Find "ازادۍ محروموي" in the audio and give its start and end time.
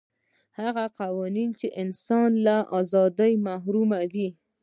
2.79-4.27